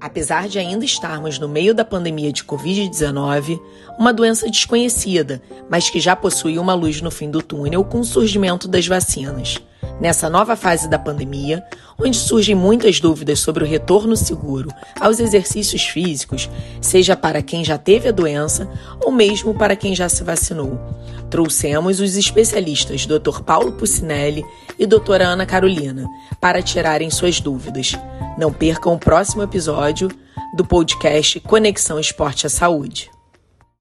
Apesar 0.00 0.48
de 0.48 0.58
ainda 0.58 0.84
estarmos 0.84 1.38
no 1.38 1.46
meio 1.46 1.74
da 1.74 1.84
pandemia 1.84 2.32
de 2.32 2.42
Covid-19, 2.42 3.60
uma 3.98 4.14
doença 4.14 4.50
desconhecida, 4.50 5.42
mas 5.68 5.90
que 5.90 6.00
já 6.00 6.16
possui 6.16 6.58
uma 6.58 6.72
luz 6.72 7.02
no 7.02 7.10
fim 7.10 7.30
do 7.30 7.42
túnel 7.42 7.84
com 7.84 8.00
o 8.00 8.04
surgimento 8.04 8.66
das 8.66 8.86
vacinas. 8.86 9.58
Nessa 10.00 10.30
nova 10.30 10.56
fase 10.56 10.88
da 10.88 10.98
pandemia, 10.98 11.62
onde 11.98 12.16
surgem 12.16 12.54
muitas 12.54 12.98
dúvidas 13.00 13.40
sobre 13.40 13.62
o 13.62 13.66
retorno 13.66 14.16
seguro 14.16 14.70
aos 14.98 15.20
exercícios 15.20 15.82
físicos, 15.82 16.48
seja 16.80 17.14
para 17.14 17.42
quem 17.42 17.62
já 17.62 17.76
teve 17.76 18.08
a 18.08 18.12
doença 18.12 18.66
ou 19.04 19.12
mesmo 19.12 19.52
para 19.52 19.76
quem 19.76 19.94
já 19.94 20.08
se 20.08 20.24
vacinou, 20.24 20.80
trouxemos 21.28 22.00
os 22.00 22.16
especialistas 22.16 23.04
Dr. 23.04 23.42
Paulo 23.44 23.72
Pucinelli 23.72 24.42
e 24.78 24.86
Dra. 24.86 25.28
Ana 25.28 25.44
Carolina 25.44 26.08
para 26.40 26.62
tirarem 26.62 27.10
suas 27.10 27.38
dúvidas. 27.38 27.94
Não 28.38 28.50
percam 28.50 28.94
o 28.94 28.98
próximo 28.98 29.42
episódio 29.42 30.08
do 30.56 30.64
podcast 30.64 31.38
Conexão 31.40 32.00
Esporte 32.00 32.46
à 32.46 32.50
Saúde. 32.50 33.10